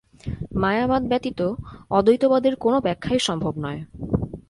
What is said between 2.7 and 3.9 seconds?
ব্যাখ্যাই সম্ভব নয়।